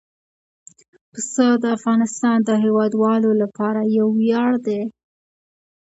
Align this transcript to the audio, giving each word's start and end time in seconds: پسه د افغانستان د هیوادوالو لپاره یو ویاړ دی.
پسه 1.11 1.47
د 1.61 1.65
افغانستان 1.77 2.37
د 2.43 2.49
هیوادوالو 2.63 3.31
لپاره 3.41 3.81
یو 3.97 4.07
ویاړ 4.19 4.51
دی. 4.67 4.81